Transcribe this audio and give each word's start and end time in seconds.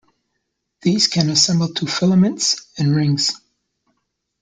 These 0.81 1.09
can 1.09 1.29
assemble 1.29 1.75
to 1.75 1.85
filaments 1.85 2.71
and 2.75 2.95
rings. 2.95 3.39